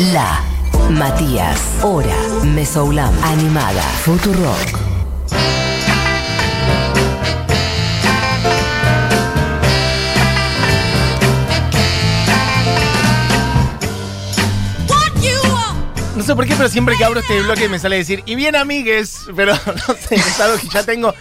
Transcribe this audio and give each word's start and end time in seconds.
La 0.00 0.40
Matías, 0.88 1.60
Hora, 1.82 2.16
Mesoulam, 2.42 3.12
Animada, 3.22 3.82
Futurock. 3.82 4.78
No 16.16 16.22
sé 16.22 16.34
por 16.34 16.46
qué, 16.46 16.54
pero 16.56 16.70
siempre 16.70 16.96
que 16.96 17.04
abro 17.04 17.20
este 17.20 17.42
bloque 17.42 17.68
me 17.68 17.78
sale 17.78 17.96
decir, 17.96 18.22
y 18.24 18.36
bien 18.36 18.56
amigues, 18.56 19.18
pero 19.36 19.52
no 19.66 19.94
sé, 19.94 20.14
es 20.14 20.40
algo 20.40 20.58
que 20.58 20.68
ya 20.68 20.82
tengo, 20.82 21.14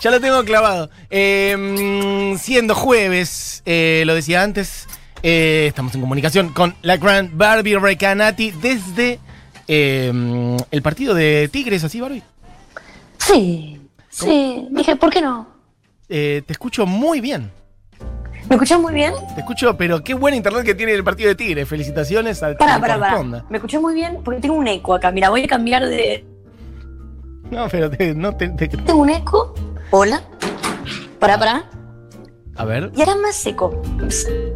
ya 0.00 0.10
lo 0.10 0.22
tengo 0.22 0.42
clavado. 0.42 0.88
Eh, 1.10 2.34
siendo 2.40 2.74
jueves, 2.74 3.62
eh, 3.66 4.04
lo 4.06 4.14
decía 4.14 4.42
antes, 4.42 4.86
eh, 5.22 5.66
estamos 5.68 5.94
en 5.94 6.00
comunicación 6.00 6.48
con 6.50 6.74
la 6.82 6.96
gran 6.96 7.30
Barbie 7.36 7.78
Recanati 7.78 8.50
desde 8.50 9.18
eh, 9.68 10.56
el 10.70 10.82
partido 10.82 11.14
de 11.14 11.48
Tigres, 11.52 11.84
¿así, 11.84 12.00
Barbie? 12.00 12.22
Sí, 13.18 13.80
sí. 14.10 14.66
Dije, 14.70 14.96
¿por 14.96 15.10
qué 15.10 15.20
no? 15.22 15.46
Eh, 16.08 16.42
te 16.46 16.52
escucho 16.52 16.86
muy 16.86 17.20
bien. 17.20 17.50
¿Me 18.48 18.56
escuchás 18.56 18.80
muy 18.80 18.92
bien? 18.92 19.14
Te 19.34 19.40
escucho, 19.40 19.76
pero 19.76 20.02
qué 20.02 20.14
buen 20.14 20.34
internet 20.34 20.64
que 20.64 20.74
tiene 20.74 20.92
el 20.92 21.04
partido 21.04 21.28
de 21.28 21.36
Tigres. 21.36 21.66
Felicitaciones 21.68 22.42
al 22.42 22.52
que 22.54 22.58
Pará, 22.58 22.80
pará, 22.80 22.98
pará. 22.98 23.44
¿Me 23.48 23.56
escuchás 23.58 23.80
muy 23.80 23.94
bien? 23.94 24.18
Porque 24.24 24.40
tengo 24.40 24.56
un 24.56 24.66
eco 24.66 24.94
acá. 24.94 25.10
Mira, 25.12 25.30
voy 25.30 25.44
a 25.44 25.46
cambiar 25.46 25.86
de. 25.86 26.24
No, 27.50 27.68
pero 27.68 27.88
te- 27.88 28.14
no 28.14 28.34
te- 28.36 28.48
te- 28.50 28.68
Tengo 28.68 28.96
un 29.00 29.10
eco. 29.10 29.54
Hola. 29.90 30.20
Pará, 31.20 31.38
pará. 31.38 31.64
A 32.56 32.64
ver. 32.64 32.92
Y 32.94 33.00
ahora 33.00 33.16
más 33.16 33.34
seco. 33.36 33.80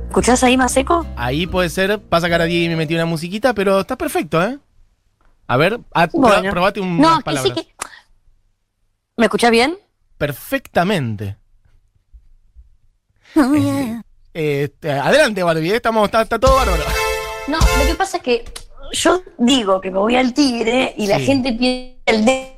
¿Escuchás 0.08 0.42
ahí 0.44 0.56
más 0.56 0.72
seco? 0.72 1.06
Ahí 1.16 1.46
puede 1.46 1.68
ser, 1.70 2.00
pasa 2.00 2.26
que 2.28 2.34
ahora 2.34 2.44
Diego 2.44 2.70
me 2.70 2.76
metió 2.76 2.96
una 2.96 3.06
musiquita, 3.06 3.54
pero 3.54 3.80
está 3.80 3.96
perfecto, 3.96 4.42
¿eh? 4.42 4.58
A 5.46 5.56
ver, 5.56 5.80
a- 5.94 6.06
pro- 6.08 6.20
Bueno. 6.20 6.50
probate 6.50 6.80
un- 6.80 7.00
no, 7.00 7.20
que 7.20 7.36
sí 7.38 7.50
que. 7.52 7.66
¿Me 9.16 9.26
escuchás 9.26 9.50
bien? 9.50 9.78
Perfectamente. 10.18 11.36
Este, 14.34 14.92
adelante, 14.92 15.42
Barbie, 15.42 15.70
¿eh? 15.72 15.76
estamos, 15.76 16.04
está, 16.06 16.22
está 16.22 16.38
todo 16.38 16.56
bárbaro. 16.56 16.82
No, 17.48 17.58
lo 17.58 17.86
que 17.86 17.94
pasa 17.94 18.18
es 18.18 18.22
que 18.22 18.44
yo 18.92 19.22
digo 19.38 19.80
que 19.80 19.90
me 19.90 19.98
voy 19.98 20.16
al 20.16 20.34
tigre 20.34 20.94
y 20.98 21.06
la 21.06 21.18
gente 21.18 21.52
piensa 21.52 21.96
el 22.06 22.24
de. 22.24 22.56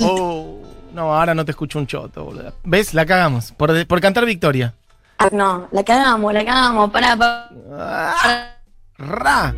Oh, 0.00 0.58
no, 0.96 1.14
ahora 1.14 1.34
no 1.34 1.44
te 1.44 1.52
escucho 1.52 1.78
un 1.78 1.86
choto, 1.86 2.24
boludo. 2.24 2.54
¿Ves? 2.64 2.94
La 2.94 3.04
cagamos. 3.06 3.52
Por, 3.52 3.86
por 3.86 4.00
cantar 4.00 4.24
victoria. 4.24 4.74
Ah, 5.18 5.28
no, 5.30 5.68
la 5.70 5.84
cagamos, 5.84 6.32
la 6.32 6.44
cagamos. 6.44 6.90
Pará, 6.90 7.16
pará. 7.16 7.50
Ah, 7.78 8.54
ra. 8.98 9.54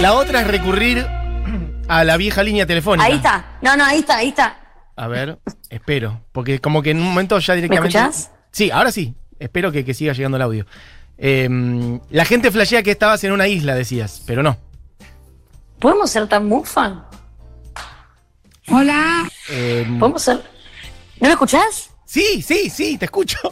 La 0.00 0.14
otra 0.14 0.40
es 0.40 0.46
recurrir 0.48 1.06
a 1.86 2.04
la 2.04 2.16
vieja 2.16 2.42
línea 2.42 2.66
telefónica. 2.66 3.06
Ahí 3.06 3.16
está. 3.16 3.44
No, 3.60 3.76
no, 3.76 3.84
ahí 3.84 4.00
está, 4.00 4.16
ahí 4.16 4.28
está. 4.28 4.56
A 4.96 5.06
ver, 5.06 5.38
espero. 5.68 6.20
Porque 6.32 6.58
como 6.60 6.82
que 6.82 6.90
en 6.90 6.98
un 6.98 7.04
momento 7.04 7.38
ya 7.38 7.54
¿Me 7.54 7.60
directamente. 7.62 7.98
escuchás? 7.98 8.30
Sí, 8.50 8.70
ahora 8.70 8.90
sí. 8.90 9.14
Espero 9.38 9.70
que, 9.70 9.84
que 9.84 9.92
siga 9.94 10.12
llegando 10.14 10.36
el 10.36 10.42
audio. 10.42 10.66
Eh, 11.18 12.00
la 12.10 12.24
gente 12.24 12.50
flashea 12.50 12.82
que 12.82 12.90
estabas 12.90 13.22
en 13.24 13.32
una 13.32 13.48
isla, 13.48 13.74
decías, 13.74 14.22
pero 14.26 14.42
no. 14.42 14.56
¿Podemos 15.78 16.10
ser 16.10 16.26
tan 16.26 16.46
mufa? 16.46 17.04
Hola. 18.72 19.30
Eh, 19.50 19.86
¿Podemos 19.98 20.22
ser.? 20.22 20.36
¿No 21.20 21.28
me 21.28 21.32
escuchás? 21.32 21.90
sí, 22.06 22.42
sí, 22.42 22.70
sí, 22.70 22.98
te 22.98 23.04
escucho. 23.06 23.38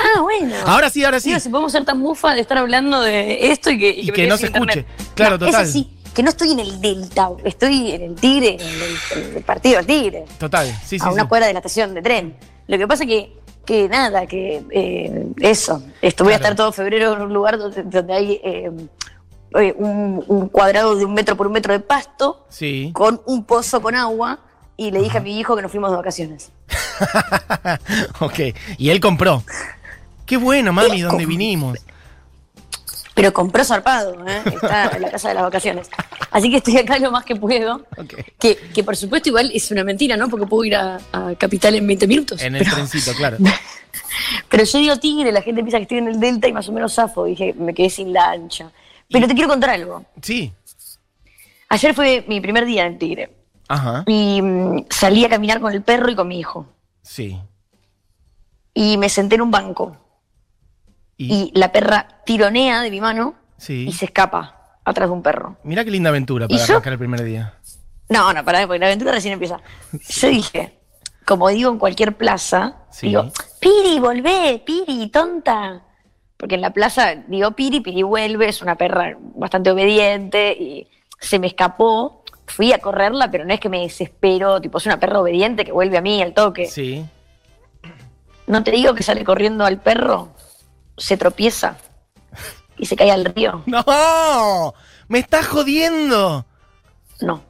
Ah, 0.00 0.20
bueno. 0.20 0.54
ahora 0.66 0.90
sí, 0.90 1.04
ahora 1.04 1.20
sí. 1.20 1.38
Si 1.38 1.48
podemos 1.48 1.70
ser 1.70 1.84
tan 1.84 1.98
mufa 2.00 2.34
de 2.34 2.40
estar 2.40 2.58
hablando 2.58 3.00
de 3.00 3.52
esto 3.52 3.70
y 3.70 3.78
que, 3.78 3.88
Y 3.90 4.10
que 4.10 4.26
no 4.26 4.36
se 4.36 4.46
escuche. 4.46 4.84
Claro, 5.14 5.38
No, 5.38 5.46
total. 5.46 5.62
Eso 5.62 5.72
sí, 5.72 5.96
que 6.12 6.22
no 6.24 6.30
estoy 6.30 6.50
en 6.50 6.58
el 6.58 6.80
Delta, 6.80 7.30
estoy 7.44 7.92
en 7.92 8.02
el 8.02 8.14
Tigre, 8.16 8.58
en 8.60 8.60
el, 8.60 9.28
en 9.28 9.36
el 9.36 9.44
partido 9.44 9.76
del 9.76 9.86
Tigre, 9.86 10.24
Total, 10.38 10.66
sí, 10.84 10.98
sí. 10.98 11.06
a 11.06 11.10
una 11.12 11.22
sí. 11.22 11.28
cuadra 11.28 11.46
de 11.46 11.52
la 11.52 11.60
estación 11.60 11.94
de 11.94 12.02
tren. 12.02 12.36
Lo 12.66 12.76
que 12.76 12.86
pasa 12.88 13.04
es 13.04 13.08
que, 13.08 13.32
que 13.64 13.88
nada, 13.88 14.26
que 14.26 14.64
eh, 14.70 15.26
eso, 15.40 15.82
esto 16.02 16.24
voy 16.24 16.32
a 16.32 16.36
estar 16.36 16.56
todo 16.56 16.72
febrero 16.72 17.14
en 17.14 17.22
un 17.22 17.32
lugar 17.32 17.56
donde, 17.56 17.84
donde 17.84 18.12
hay 18.12 18.40
eh, 18.44 18.70
eh, 19.58 19.74
un, 19.76 20.24
un 20.26 20.48
cuadrado 20.48 20.94
de 20.96 21.04
un 21.04 21.14
metro 21.14 21.36
por 21.36 21.46
un 21.46 21.52
metro 21.52 21.72
de 21.72 21.80
pasto 21.80 22.46
Sí. 22.48 22.90
con 22.92 23.20
un 23.26 23.44
pozo 23.44 23.80
con 23.82 23.94
agua 23.94 24.40
y 24.76 24.90
le 24.90 25.00
dije 25.00 25.18
a 25.18 25.20
mi 25.20 25.38
hijo 25.38 25.56
que 25.56 25.62
nos 25.62 25.70
fuimos 25.70 25.90
de 25.90 25.96
vacaciones. 25.96 26.50
ok. 28.20 28.38
Y 28.78 28.90
él 28.90 29.00
compró. 29.00 29.42
Qué 30.24 30.36
bueno, 30.36 30.72
mami, 30.72 31.00
donde 31.02 31.26
vinimos. 31.26 31.78
Pero 33.14 33.32
compró 33.32 33.64
zarpado, 33.64 34.26
¿eh? 34.26 34.42
está 34.44 34.90
en 34.94 35.00
la 35.00 35.10
casa 35.10 35.28
de 35.28 35.34
las 35.34 35.44
vacaciones. 35.44 35.88
Así 36.30 36.50
que 36.50 36.58
estoy 36.58 36.76
acá 36.76 36.98
lo 36.98 37.10
más 37.10 37.24
que 37.24 37.34
puedo. 37.34 37.86
Que, 38.38 38.56
que 38.56 38.84
por 38.84 38.94
supuesto 38.94 39.30
igual 39.30 39.50
es 39.54 39.70
una 39.70 39.84
mentira, 39.84 40.18
¿no? 40.18 40.28
Porque 40.28 40.46
puedo 40.46 40.64
ir 40.66 40.76
a, 40.76 40.98
a 41.12 41.34
Capital 41.38 41.76
en 41.76 41.86
20 41.86 42.06
minutos. 42.06 42.42
En 42.42 42.56
el 42.56 42.62
pero, 42.64 42.74
trencito, 42.76 43.12
claro. 43.16 43.38
pero 44.50 44.64
yo 44.64 44.78
digo 44.78 44.96
Tigre, 44.98 45.32
la 45.32 45.40
gente 45.40 45.62
piensa 45.62 45.78
que 45.78 45.84
estoy 45.84 45.98
en 45.98 46.08
el 46.08 46.20
Delta 46.20 46.46
y 46.48 46.52
más 46.52 46.68
o 46.68 46.72
menos 46.72 46.92
zafo. 46.94 47.24
Dije, 47.24 47.54
me 47.54 47.72
quedé 47.72 47.88
sin 47.88 48.12
lancha. 48.12 48.70
Pero 49.10 49.26
te 49.28 49.34
quiero 49.34 49.48
contar 49.48 49.70
algo. 49.70 50.04
Sí. 50.22 50.52
Ayer 51.68 51.94
fue 51.94 52.24
mi 52.28 52.40
primer 52.40 52.64
día 52.66 52.86
en 52.86 52.98
Tigre. 52.98 53.34
Ajá. 53.68 54.04
Y 54.06 54.40
mm, 54.42 54.86
salí 54.90 55.24
a 55.24 55.28
caminar 55.28 55.60
con 55.60 55.72
el 55.72 55.82
perro 55.82 56.10
y 56.10 56.14
con 56.16 56.28
mi 56.28 56.38
hijo. 56.38 56.66
Sí. 57.02 57.40
Y 58.74 58.96
me 58.98 59.08
senté 59.08 59.36
en 59.36 59.42
un 59.42 59.50
banco. 59.50 59.96
Y, 61.16 61.32
Y 61.34 61.52
la 61.58 61.72
perra 61.72 62.20
tironea 62.26 62.82
de 62.82 62.90
mi 62.90 63.00
mano 63.00 63.34
sí. 63.56 63.86
y 63.88 63.92
se 63.92 64.04
escapa 64.06 64.78
atrás 64.84 65.08
de 65.08 65.12
un 65.14 65.22
perro. 65.22 65.56
Mirá 65.64 65.84
qué 65.84 65.90
linda 65.90 66.10
aventura 66.10 66.46
¿Y 66.48 66.54
para 66.54 66.66
yo? 66.66 66.74
arrancar 66.74 66.92
el 66.92 66.98
primer 66.98 67.22
día. 67.24 67.54
No, 68.08 68.32
no, 68.32 68.44
pará, 68.44 68.66
porque 68.66 68.78
la 68.78 68.86
aventura 68.86 69.12
recién 69.12 69.32
empieza. 69.32 69.60
Yo 70.08 70.28
dije, 70.28 70.78
como 71.24 71.48
digo 71.48 71.70
en 71.72 71.78
cualquier 71.78 72.16
plaza, 72.16 72.76
Sí. 72.90 73.08
digo, 73.08 73.30
Piri, 73.58 73.98
volvé, 73.98 74.62
Piri, 74.64 75.08
tonta. 75.08 75.82
Porque 76.36 76.54
en 76.56 76.60
la 76.60 76.70
plaza 76.72 77.14
digo 77.28 77.52
Piri, 77.52 77.80
Piri 77.80 78.02
vuelve, 78.02 78.48
es 78.48 78.60
una 78.62 78.76
perra 78.76 79.16
bastante 79.36 79.70
obediente 79.70 80.52
y 80.52 80.88
se 81.20 81.38
me 81.38 81.46
escapó. 81.46 82.22
Fui 82.48 82.72
a 82.72 82.78
correrla, 82.78 83.30
pero 83.30 83.44
no 83.44 83.52
es 83.52 83.58
que 83.58 83.68
me 83.68 83.80
desespero, 83.80 84.60
tipo, 84.60 84.78
es 84.78 84.86
una 84.86 85.00
perra 85.00 85.18
obediente 85.20 85.64
que 85.64 85.72
vuelve 85.72 85.96
a 85.98 86.00
mí 86.00 86.22
al 86.22 86.32
toque. 86.32 86.66
Sí. 86.66 87.04
No 88.46 88.62
te 88.62 88.70
digo 88.70 88.94
que 88.94 89.02
sale 89.02 89.24
corriendo 89.24 89.64
al 89.64 89.80
perro, 89.80 90.28
se 90.96 91.16
tropieza 91.16 91.76
y 92.78 92.86
se 92.86 92.94
cae 92.94 93.10
al 93.10 93.24
río. 93.24 93.62
¡No! 93.66 94.74
¡Me 95.08 95.18
estás 95.18 95.46
jodiendo! 95.48 96.46
No. 97.20 97.42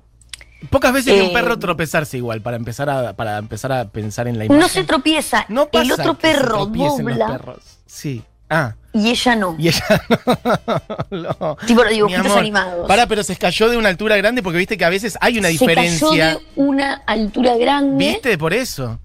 Pocas 0.70 0.92
veces 0.94 1.12
vi 1.14 1.20
un 1.20 1.26
Eh, 1.26 1.32
perro 1.34 1.58
tropezarse 1.58 2.16
igual 2.16 2.40
para 2.40 2.56
empezar 2.56 2.88
a, 2.88 3.12
para 3.14 3.36
empezar 3.36 3.72
a 3.72 3.84
pensar 3.90 4.26
en 4.26 4.38
la 4.38 4.46
imagen. 4.46 4.60
No 4.60 4.68
se 4.68 4.84
tropieza. 4.84 5.44
No 5.50 5.66
pasa 5.66 5.84
el 5.84 5.92
otro 5.92 6.16
que 6.18 6.28
se 6.28 6.34
perro 6.34 6.58
los 6.60 6.72
dobla 6.72 7.26
perros. 7.26 7.78
Sí. 7.84 8.24
Ah. 8.48 8.74
y 8.92 9.10
ella 9.10 9.36
no. 9.36 9.56
Y 9.58 9.68
ella 9.68 9.84
no. 11.10 11.56
Tipo 11.66 11.82
los 11.84 11.92
dibujitos 11.92 12.36
animados. 12.36 12.86
Para, 12.86 13.06
pero 13.06 13.22
se 13.22 13.36
cayó 13.36 13.68
de 13.68 13.76
una 13.76 13.88
altura 13.88 14.16
grande 14.16 14.42
porque 14.42 14.58
viste 14.58 14.76
que 14.78 14.84
a 14.84 14.88
veces 14.90 15.18
hay 15.20 15.38
una 15.38 15.48
Se 15.48 15.52
diferencia. 15.52 16.08
cayó 16.08 16.38
de 16.38 16.44
una 16.56 16.94
altura 17.06 17.56
grande 17.56 18.06
¿Viste? 18.08 18.38
Por 18.38 18.54
eso. 18.54 18.98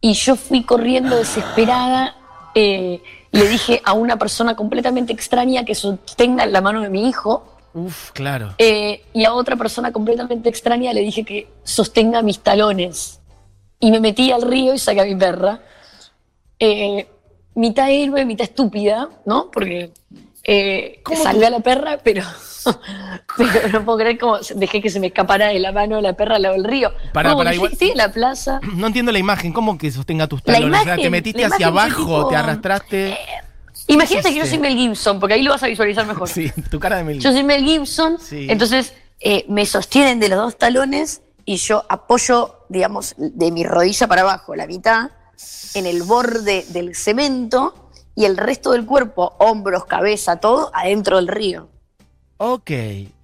y 0.00 0.12
yo 0.14 0.36
fui 0.36 0.62
corriendo 0.64 1.16
desesperada. 1.16 2.16
eh, 2.54 3.02
le 3.32 3.48
dije 3.48 3.80
a 3.84 3.94
una 3.94 4.18
persona 4.18 4.54
completamente 4.56 5.12
extraña 5.14 5.64
que 5.64 5.74
sostenga 5.74 6.44
la 6.44 6.60
mano 6.60 6.82
de 6.82 6.90
mi 6.90 7.08
hijo. 7.08 7.48
Uf, 7.74 8.10
claro. 8.10 8.54
eh, 8.58 9.02
y 9.14 9.24
a 9.24 9.32
otra 9.32 9.56
persona 9.56 9.90
completamente 9.92 10.50
extraña 10.50 10.92
le 10.92 11.00
dije 11.00 11.24
que 11.24 11.48
sostenga 11.64 12.20
mis 12.20 12.40
talones. 12.40 13.20
Y 13.80 13.90
me 13.90 14.00
metí 14.00 14.30
al 14.30 14.42
río 14.42 14.74
y 14.74 14.78
saqué 14.78 15.00
a 15.00 15.04
mi 15.06 15.16
perra. 15.16 15.60
Eh, 16.58 17.08
mitad 17.54 17.90
héroe, 17.90 18.24
mitad 18.24 18.44
estúpida, 18.44 19.08
¿no? 19.26 19.50
Porque 19.50 19.92
eh, 20.44 21.00
¿Cómo 21.04 21.22
salvé 21.22 21.46
a 21.46 21.50
la 21.50 21.60
perra, 21.60 21.98
pero, 22.02 22.22
pero 23.36 23.68
no 23.72 23.84
puedo 23.84 23.98
creer 23.98 24.18
cómo 24.18 24.38
dejé 24.56 24.80
que 24.80 24.90
se 24.90 24.98
me 25.00 25.08
escapara 25.08 25.48
de 25.48 25.58
la 25.60 25.72
mano 25.72 25.96
de 25.96 26.02
la 26.02 26.14
perra 26.14 26.36
al 26.36 26.42
lado 26.42 26.54
del 26.54 26.64
río. 26.64 26.90
Porque 27.12 27.28
yo 27.28 27.52
igual- 27.52 27.76
en 27.80 27.96
la 27.96 28.10
plaza. 28.12 28.60
No 28.76 28.86
entiendo 28.88 29.12
la 29.12 29.18
imagen. 29.18 29.52
¿Cómo 29.52 29.78
que 29.78 29.90
sostenga 29.90 30.26
tus 30.26 30.40
La 30.44 30.54
talones? 30.54 30.80
o 30.80 30.84
sea, 30.84 30.94
te 30.96 31.02
imagen- 31.02 31.10
metiste 31.10 31.40
la 31.42 31.48
hacia 31.48 31.68
imagen 31.68 31.92
abajo, 31.92 32.04
tipo- 32.18 32.28
te 32.28 32.36
arrastraste. 32.36 33.18
Imagínate 33.88 34.28
Sí, 34.28 34.34
que 34.34 34.38
yo 34.40 34.44
sí. 34.44 34.50
soy 34.50 34.58
Mel 34.60 34.76
Gibson, 34.76 35.18
porque 35.20 35.34
ahí 35.34 35.42
lo 35.42 35.50
vas 35.50 35.62
a 35.62 35.66
visualizar 35.66 36.06
mejor. 36.06 36.28
Sí, 36.28 36.50
tu 36.70 36.78
cara 36.78 36.96
de 36.98 37.04
Mel. 37.04 37.18
Yo 37.20 37.32
soy 37.32 37.42
Mel 37.42 37.64
Gibson, 37.64 38.18
Sí. 38.20 38.46
entonces 38.48 38.94
eh, 39.20 39.44
me 39.48 39.66
sostienen 39.66 40.20
de 40.20 40.28
los 40.28 40.38
dos 40.38 40.56
talones 40.58 41.22
y 41.44 41.56
yo 41.56 41.84
apoyo, 41.88 42.60
digamos, 42.68 43.14
de 43.16 43.50
mi 43.50 43.64
rodilla 43.64 44.06
para 44.06 44.22
abajo, 44.22 44.54
la 44.54 44.66
mitad, 44.66 45.10
en 45.74 45.86
el 45.86 46.02
borde 46.02 46.64
del 46.68 46.94
cemento 46.94 47.90
y 48.14 48.24
el 48.26 48.36
resto 48.36 48.72
del 48.72 48.84
cuerpo, 48.84 49.34
hombros, 49.38 49.84
cabeza, 49.86 50.36
todo, 50.36 50.70
adentro 50.74 51.16
del 51.16 51.28
río. 51.28 51.68
Ok, 52.44 52.70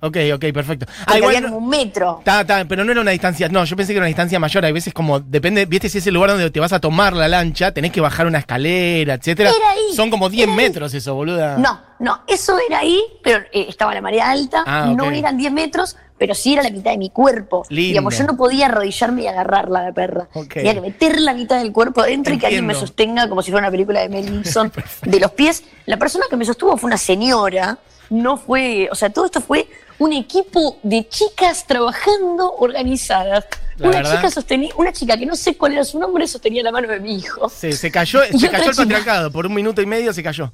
ok, 0.01 0.17
ok, 0.35 0.45
perfecto. 0.55 0.87
Ah, 1.05 1.19
igual 1.19 1.35
había 1.35 1.49
como 1.49 1.59
un 1.59 1.69
metro. 1.69 2.21
Ta, 2.25 2.45
ta, 2.47 2.65
pero 2.67 2.85
no 2.85 2.93
era 2.93 3.01
una 3.01 3.11
distancia. 3.11 3.49
No, 3.49 3.65
yo 3.65 3.75
pensé 3.75 3.93
que 3.93 3.97
era 3.97 4.03
una 4.05 4.07
distancia 4.07 4.39
mayor. 4.39 4.65
A 4.65 4.71
veces, 4.71 4.95
como 4.95 5.19
depende, 5.19 5.67
viste 5.67 5.89
si 5.89 5.99
es 5.99 6.07
el 6.07 6.15
lugar 6.15 6.31
donde 6.31 6.49
te 6.53 6.61
vas 6.61 6.73
a 6.73 6.79
tomar 6.79 7.15
la 7.15 7.27
lancha, 7.27 7.73
tenés 7.73 7.91
que 7.91 8.01
bajar 8.01 8.29
una 8.29 8.39
escalera, 8.39 9.15
etcétera. 9.15 9.51
Era 9.51 9.71
ahí, 9.73 9.93
Son 9.97 10.09
como 10.09 10.29
10 10.29 10.45
era 10.45 10.53
ahí. 10.53 10.57
metros 10.57 10.95
eso, 10.95 11.17
boluda. 11.17 11.59
No, 11.59 11.81
no, 11.99 12.23
eso 12.29 12.57
era 12.69 12.79
ahí, 12.79 13.03
pero 13.25 13.41
eh, 13.53 13.67
estaba 13.69 13.93
la 13.93 14.01
marea 14.01 14.31
alta, 14.31 14.63
Ah, 14.65 14.93
no 14.97 15.11
eran 15.11 15.37
10 15.37 15.51
metros, 15.53 15.97
pero 16.19 16.35
sí 16.35 16.55
era 16.55 16.63
la 16.63 16.71
mitad 16.71 16.91
de 16.91 16.99
mi 16.99 17.11
cuerpo. 17.11 17.65
Lindo. 17.69 17.89
Digamos, 17.89 18.19
yo 18.19 18.25
no 18.25 18.37
podía 18.37 18.67
arrodillarme 18.67 19.23
y 19.23 19.27
agarrarla 19.27 19.83
la 19.85 19.93
perra. 19.93 20.29
Tenía 20.53 20.75
que 20.75 20.81
meter 20.81 21.21
la 21.21 21.35
mitad 21.35 21.59
del 21.59 21.73
cuerpo 21.73 22.01
adentro 22.03 22.35
y 22.35 22.39
que 22.39 22.47
alguien 22.47 22.67
me 22.67 22.75
sostenga 22.75 23.29
como 23.29 23.43
si 23.43 23.51
fuera 23.51 23.67
una 23.67 23.71
película 23.71 24.01
de 24.01 24.09
Mel 24.09 24.29
Gibson 24.29 24.73
de 25.03 25.21
los 25.21 25.31
pies. 25.33 25.65
La 25.87 25.97
persona 25.97 26.25
que 26.29 26.37
me 26.37 26.45
sostuvo 26.45 26.77
fue 26.77 26.89
una 26.89 26.99
señora, 26.99 27.79
no 28.11 28.37
fue, 28.37 28.89
o 28.91 28.95
sea, 28.95 29.11
todo 29.11 29.27
esto 29.27 29.41
fue 29.41 29.69
un 29.99 30.13
equipo 30.13 30.79
de 30.83 31.09
chicas 31.09 31.67
trabajando 31.67 32.53
organizadas. 32.53 33.47
La 33.77 33.89
una 33.89 33.99
verdad. 33.99 34.17
chica 34.17 34.31
sostenía, 34.31 34.71
una 34.77 34.93
chica 34.93 35.17
que 35.17 35.27
no 35.27 35.37
sé 35.37 35.57
cuál 35.57 35.73
era 35.73 35.85
su 35.85 35.99
nombre, 35.99 36.27
sostenía 36.27 36.63
la 36.63 36.73
mano 36.73 36.89
de 36.89 37.01
mi 37.01 37.17
hijo. 37.17 37.49
Se, 37.49 37.73
se 37.73 37.91
cayó, 37.91 38.21
Y 38.31 38.39
se 38.39 38.49
cayó 38.51 38.65
el 38.65 38.71
chica. 38.71 38.83
patriarcado. 38.83 39.31
Por 39.31 39.47
un 39.47 39.55
minuto 39.55 39.81
y 39.83 39.87
medio 39.87 40.13
se 40.13 40.23
cayó. 40.23 40.53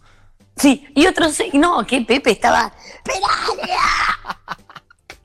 Sí, 0.57 0.87
y 0.95 1.07
otro 1.07 1.27
no, 1.55 1.85
que 1.87 2.01
Pepe 2.03 2.31
estaba 2.31 2.73
¡Pirania! 3.05 3.79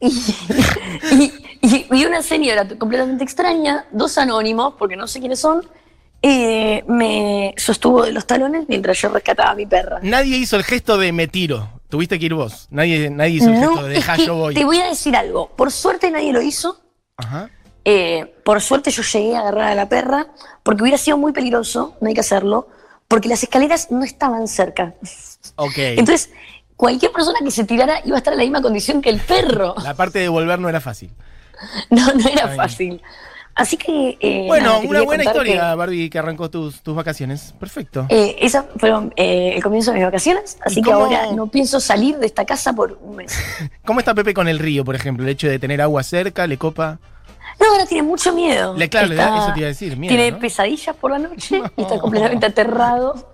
Y, 1.11 1.23
y- 1.25 1.33
y- 1.61 1.85
y 1.91 2.05
una 2.05 2.21
señora 2.21 2.67
completamente 2.77 3.23
extraña, 3.23 3.85
dos 3.91 4.17
anónimos, 4.17 4.75
porque 4.77 4.95
no 4.95 5.07
sé 5.07 5.19
quiénes 5.19 5.39
son, 5.39 5.65
eh, 6.21 6.83
me 6.87 7.53
sostuvo 7.57 8.03
de 8.03 8.11
los 8.11 8.25
talones 8.25 8.65
mientras 8.67 8.97
yo 9.01 9.09
rescataba 9.09 9.51
a 9.51 9.55
mi 9.55 9.65
perra. 9.65 9.99
Nadie 10.01 10.37
hizo 10.37 10.55
el 10.55 10.63
gesto 10.63 10.97
de 10.97 11.11
me 11.11 11.27
tiro. 11.27 11.69
Tuviste 11.89 12.19
que 12.19 12.25
ir 12.27 12.33
vos. 12.33 12.67
Nadie, 12.69 13.09
nadie 13.09 13.31
hizo 13.35 13.49
el 13.49 13.57
gesto 13.57 13.83
de 13.83 13.89
deja 13.95 14.15
que 14.15 14.25
yo 14.25 14.35
voy. 14.35 14.53
te 14.53 14.63
voy 14.65 14.79
a 14.79 14.85
decir 14.87 15.15
algo. 15.15 15.49
Por 15.55 15.71
suerte 15.71 16.11
nadie 16.11 16.31
lo 16.33 16.41
hizo. 16.41 16.79
Ajá. 17.17 17.49
Eh, 17.85 18.35
por 18.45 18.61
suerte 18.61 18.91
yo 18.91 19.01
llegué 19.01 19.35
a 19.35 19.39
agarrar 19.39 19.71
a 19.71 19.75
la 19.75 19.89
perra, 19.89 20.27
porque 20.63 20.83
hubiera 20.83 20.97
sido 20.97 21.17
muy 21.17 21.31
peligroso, 21.31 21.95
no 22.01 22.07
hay 22.09 22.13
que 22.13 22.19
hacerlo, 22.19 22.67
porque 23.07 23.27
las 23.29 23.41
escaleras 23.41 23.89
no 23.89 24.03
estaban 24.03 24.47
cerca. 24.47 24.93
Ok. 25.55 25.73
Entonces, 25.77 26.29
cualquier 26.79 27.11
persona 27.11 27.39
que 27.43 27.51
se 27.51 27.65
tirara 27.65 27.99
iba 28.05 28.15
a 28.15 28.19
estar 28.19 28.31
en 28.33 28.37
la 28.39 28.43
misma 28.45 28.61
condición 28.61 29.01
que 29.01 29.09
el 29.09 29.19
perro. 29.19 29.75
la 29.83 29.93
parte 29.95 30.19
de 30.19 30.29
volver 30.29 30.59
no 30.59 30.69
era 30.69 30.79
fácil. 30.79 31.11
No, 31.89 32.13
no 32.13 32.29
era 32.29 32.47
fácil. 32.55 33.01
Así 33.53 33.75
que. 33.75 34.17
eh, 34.21 34.45
Bueno, 34.47 34.75
nada, 34.75 34.87
una 34.87 35.01
buena 35.01 35.25
historia, 35.25 35.75
Barbie, 35.75 36.09
que 36.09 36.17
arrancó 36.17 36.49
tus, 36.49 36.81
tus 36.81 36.95
vacaciones. 36.95 37.53
Perfecto. 37.59 38.05
que, 38.07 38.15
eh, 38.29 38.35
esas 38.39 38.63
fueron 38.77 39.13
eh, 39.17 39.55
el 39.57 39.61
comienzo 39.61 39.91
de 39.91 39.97
mis 39.97 40.05
vacaciones, 40.05 40.57
así 40.63 40.79
¿Y 40.79 40.83
que 40.83 40.93
ahora 40.93 41.33
no 41.33 41.47
pienso 41.47 41.81
salir 41.81 42.17
de 42.17 42.27
esta 42.27 42.45
casa 42.45 42.71
por 42.71 42.97
un 43.01 43.17
mes. 43.17 43.37
¿Cómo 43.85 43.99
está 43.99 44.13
Pepe 44.15 44.33
con 44.33 44.47
el 44.47 44.57
río, 44.57 44.85
por 44.85 44.95
ejemplo? 44.95 45.25
El 45.25 45.31
hecho 45.31 45.49
de 45.49 45.59
tener 45.59 45.81
agua 45.81 46.01
cerca, 46.03 46.47
le 46.47 46.57
copa. 46.57 46.99
No, 47.59 47.65
ahora 47.73 47.85
tiene 47.85 48.03
mucho 48.07 48.33
miedo. 48.33 48.73
Le- 48.77 48.87
claro, 48.87 49.07
le 49.07 49.15
da- 49.15 49.37
eso 49.43 49.51
te 49.53 49.59
iba 49.59 49.65
a 49.65 49.75
decir, 49.75 49.97
miedo, 49.97 50.15
Tiene 50.15 50.31
¿no? 50.31 50.39
pesadillas 50.39 50.95
por 50.95 51.11
la 51.11 51.19
noche 51.19 51.61
y 51.75 51.81
está 51.81 51.99
completamente 51.99 52.45
aterrado. 52.45 53.33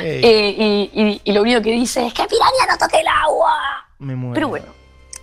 Eh, 0.00 0.88
y, 0.94 1.00
y- 1.02 1.20
y 1.24 1.32
lo 1.32 1.42
único 1.42 1.60
que 1.62 1.72
dice 1.72 2.06
es 2.06 2.12
que 2.14 2.24
Piraña 2.24 2.66
no 2.70 2.78
toque 2.78 3.00
el 3.00 3.06
agua. 3.08 3.52
Me 3.98 4.14
muero. 4.16 4.34
Pero 4.34 4.48
bueno, 4.48 4.66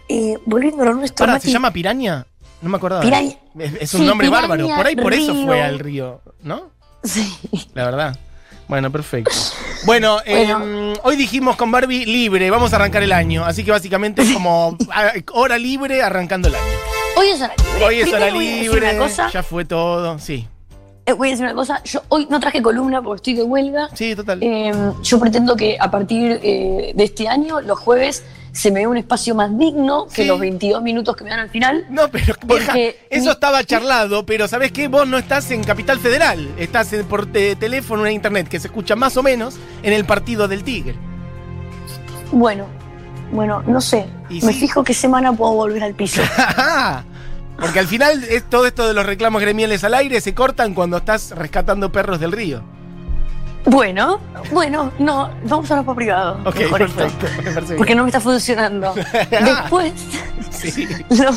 eh, 0.08 0.38
volviendo 0.46 0.84
a 0.84 0.94
nuestro. 0.94 1.26
Pará, 1.26 1.40
¿se 1.40 1.52
ún 1.52 1.72
piraña? 1.72 2.26
No 2.62 2.70
me 2.70 2.78
acordaba. 2.78 3.02
Piraña. 3.02 3.36
Es, 3.58 3.74
es 3.82 3.94
un 3.94 4.02
Sí, 4.02 4.06
nombre 4.08 4.28
piraña, 4.28 4.48
bárbaro. 4.48 4.76
Por 4.76 4.88
ahí 4.88 4.96
por 4.96 5.14
eso 5.14 5.34
fue 5.46 5.62
al 5.62 5.80
río, 5.80 6.22
¿no? 6.44 6.72
Sí. 7.04 7.34
La 7.74 7.86
verdad. 7.86 8.18
Bueno, 8.68 8.92
perfecto. 8.92 9.32
Bueno, 9.86 10.20
Bueno. 10.28 10.64
eh, 10.94 10.94
hoy 11.04 11.16
dijimos 11.16 11.56
con 11.56 11.72
Barbie 11.72 12.06
libre, 12.06 12.50
vamos 12.52 12.72
a 12.74 12.76
arrancar 12.76 13.02
el 13.04 13.12
año. 13.14 13.46
Así 13.46 13.64
que 13.64 13.72
básicamente 13.72 14.22
es 14.22 14.32
como 14.34 14.78
ah, 14.92 15.12
hora 15.34 15.58
libre 15.58 16.02
arrancando 16.04 16.50
el 16.50 16.56
año. 16.56 16.64
Hoy 17.18 17.28
es 17.30 17.42
hora 17.42 17.54
libre. 17.58 17.86
Hoy 17.86 17.96
es 17.96 18.02
Primero 18.10 18.26
hora 18.26 18.36
libre, 18.36 18.78
una 18.92 18.98
cosa. 18.98 19.30
ya 19.32 19.42
fue 19.44 19.66
todo. 19.66 20.20
Sí, 20.20 20.48
voy 21.14 21.30
a 21.30 21.32
decir 21.32 21.46
una 21.46 21.54
cosa, 21.56 21.82
yo 21.84 22.02
hoy 22.10 22.28
no 22.30 22.40
traje 22.40 22.62
columna 22.62 23.02
porque 23.02 23.18
estoy 23.18 23.34
de 23.36 23.44
huelga. 23.44 23.90
sí, 23.94 24.16
total. 24.16 24.40
Eh, 24.42 24.72
yo 25.04 25.20
pretendo 25.20 25.56
que 25.56 25.78
a 25.80 25.90
partir 25.92 26.40
eh, 26.44 26.92
de 26.96 27.04
este 27.04 27.28
año, 27.28 27.62
los 27.62 27.80
jueves, 27.80 28.24
se 28.52 28.72
me 28.72 28.80
dé 28.82 28.88
un 28.88 28.98
espacio 28.98 29.36
más 29.36 29.56
digno 29.58 30.08
que 30.08 30.24
Sí. 30.24 30.28
los 30.28 30.40
22 30.40 30.82
minutos 30.82 31.16
que 31.16 31.24
me 31.24 31.30
dan 31.30 31.40
al 31.40 31.50
final. 31.50 31.86
No, 31.90 32.10
pero 32.10 32.34
Porque 32.48 33.00
eso 33.10 33.26
mi- 33.26 33.32
estaba 33.32 33.64
charlado, 33.64 34.26
pero 34.26 34.48
¿sabés 34.48 34.72
qué? 34.72 34.88
Vos 34.88 35.08
no 35.08 35.18
estás 35.18 35.52
en 35.52 35.64
Capital 35.64 36.00
Federal, 36.00 36.50
estás 36.58 36.92
en- 36.94 37.06
por 37.06 37.32
te- 37.32 37.56
teléfono 37.56 38.06
en 38.08 38.14
internet, 38.14 38.48
que 38.48 38.60
se 38.60 38.68
escucha 38.68 38.96
más 38.96 39.16
o 39.18 39.24
menos 39.24 39.56
en 39.84 39.94
el 39.94 40.04
partido 40.06 40.48
del 40.48 40.64
Tigre. 40.64 40.96
Bueno, 42.32 42.66
bueno, 43.32 43.62
no 43.68 43.82
sé. 43.82 44.06
Me 44.30 44.40
sí. 44.42 44.54
fijo 44.54 44.84
qué 44.84 44.94
semana 44.94 45.32
puedo 45.34 45.54
volver 45.54 45.84
al 45.84 45.94
piso. 45.94 46.22
Porque 47.60 47.80
al 47.80 47.88
final 47.88 48.24
es 48.24 48.50
todo 48.50 48.66
esto 48.66 48.88
de 48.88 48.94
los 48.94 49.06
reclamos 49.06 49.42
gremiales 49.42 49.84
al 49.84 49.94
aire 49.94 50.22
se 50.22 50.34
cortan 50.34 50.74
cuando 50.74 50.98
estás 50.98 51.32
rescatando 51.32 51.92
perros 51.92 52.20
del 52.20 52.32
río. 52.32 52.62
bueno, 53.66 54.20
bueno, 54.52 54.92
no, 55.00 55.30
vamos 55.44 55.70
a 55.70 55.74
hablar 55.76 55.86
por 55.86 55.96
privado. 55.96 56.40
Ok, 56.46 56.56
mejor 56.60 56.80
perfecto. 56.92 57.28
Porque 57.78 57.96
no 57.96 58.04
me 58.04 58.10
está 58.10 58.20
funcionando. 58.22 58.94
Después, 59.30 59.94
Sí. 60.52 60.88
lo, 61.10 61.32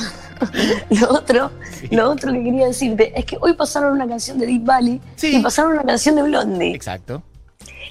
lo 0.98 1.10
otro, 1.12 1.50
Sí. 1.72 1.88
lo 1.90 2.10
otro 2.10 2.32
que 2.32 2.42
quería 2.42 2.66
decirte 2.66 3.12
es 3.18 3.24
que 3.24 3.36
hoy 3.40 3.52
pasaron 3.54 3.92
una 3.92 4.06
canción 4.08 4.38
de 4.38 4.46
Deep 4.46 4.64
Valley 4.64 5.00
Sí. 5.16 5.36
y 5.36 5.42
pasaron 5.42 5.72
una 5.72 5.82
canción 5.84 6.14
de 6.16 6.22
Blondie. 6.22 6.74
Exacto. 6.74 7.22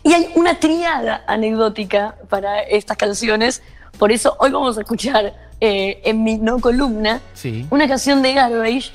Y 0.04 0.14
hay 0.14 0.32
una 0.36 0.60
triada 0.60 1.24
anecdótica 1.28 2.16
para 2.30 2.62
estas 2.62 2.98
canciones. 2.98 3.62
Por 4.00 4.12
eso 4.12 4.36
hoy 4.40 4.50
vamos 4.52 4.78
a 4.78 4.82
escuchar 4.82 5.34
eh, 5.62 6.02
en 6.04 6.24
mi 6.24 6.38
no 6.38 6.60
columna 6.60 7.22
Sí. 7.34 7.66
una 7.70 7.88
canción 7.88 8.22
de 8.22 8.34
Garbage 8.34 8.92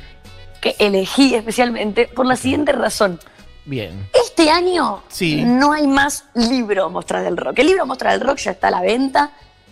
que 0.60 0.74
elegí 0.78 1.34
especialmente 1.34 2.08
por 2.08 2.26
la 2.26 2.36
siguiente 2.36 2.72
razón. 2.72 3.18
Bien. 3.64 4.08
Este 4.12 4.50
año 4.50 5.02
Sí. 5.08 5.42
no 5.44 5.72
hay 5.72 5.86
más 5.86 6.24
libro 6.34 6.90
Mostras 6.90 7.24
del 7.24 7.36
Rock. 7.36 7.58
El 7.60 7.66
libro 7.68 7.86
Mostras 7.86 8.18
del 8.18 8.28
Rock 8.28 8.38
ya 8.38 8.50
está 8.52 8.68
a 8.68 8.70
la 8.72 8.80
venta. 8.80 9.30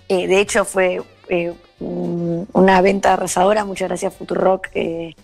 Eh, 0.09 0.27
de 0.27 0.41
hecho, 0.41 0.65
fue 0.65 1.03
eh, 1.29 1.53
un- 1.81 2.47
una 2.53 2.81
venta 2.81 3.15
arrasadora. 3.15 3.65
Muchas 3.65 3.89
gracias 3.89 4.13
Futurock 4.15 4.69
eh, 4.75 5.15